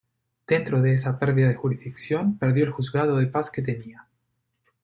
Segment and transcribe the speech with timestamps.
[0.47, 4.07] Dentro de esa perdida de jurisdicción perdió el juzgado de paz que tenía.